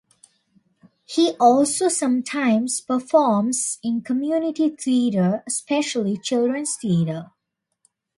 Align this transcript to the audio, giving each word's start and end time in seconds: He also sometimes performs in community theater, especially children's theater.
He 1.05 1.33
also 1.39 1.87
sometimes 1.87 2.81
performs 2.81 3.77
in 3.83 4.01
community 4.01 4.69
theater, 4.69 5.43
especially 5.45 6.17
children's 6.17 6.75
theater. 6.75 7.33